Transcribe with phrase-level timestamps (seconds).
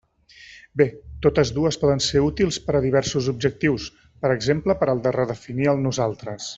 [0.81, 0.85] Bé,
[1.25, 3.89] totes dues poden ser útils per a diversos objectius,
[4.25, 6.49] per exemple per al de redefinir el "nosaltres".